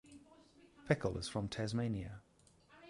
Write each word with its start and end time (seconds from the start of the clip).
Pecl 0.89 1.15
is 1.19 1.27
from 1.27 1.47
Tasmania. 1.47 2.23